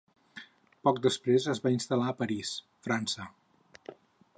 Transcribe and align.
Poc 0.87 1.01
després 1.07 1.47
es 1.55 1.63
va 1.67 1.75
instal·lar 1.75 2.09
a 2.13 2.17
París, 2.25 2.55
França. 2.89 3.31